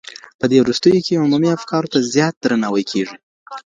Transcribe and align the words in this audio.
په 0.39 0.45
دې 0.51 0.57
وروستيو 0.61 1.05
کي 1.05 1.21
عمومي 1.23 1.49
افکارو 1.57 1.91
ته 1.93 1.99
زيات 2.13 2.35
درناوی 2.37 2.83
کېږي. 2.91 3.15